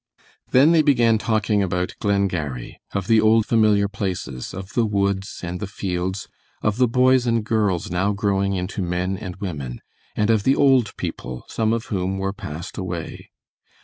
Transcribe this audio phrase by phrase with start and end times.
[0.49, 5.59] Then they began talking about Glengarry, of the old familiar places, of the woods and
[5.59, 6.27] the fields,
[6.63, 9.79] of the boys and girls now growing into men and women,
[10.15, 13.29] and of the old people, some of whom were passed away.